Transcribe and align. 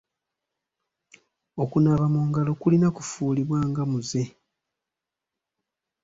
Okunaaba 1.63 2.05
mu 2.13 2.21
ngalo 2.27 2.51
kulina 2.61 2.87
kufuulibwa 2.95 3.59
nga 3.69 3.83
muze. 3.91 4.23